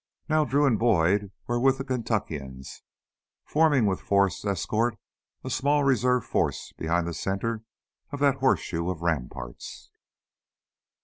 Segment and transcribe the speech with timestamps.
[0.27, 2.81] Now Drew and Boyd were with the Kentuckians,
[3.45, 4.97] forming with Forrest's escort
[5.43, 7.61] a small reserve force behind the center
[8.11, 9.91] of that horseshoe of ramparts.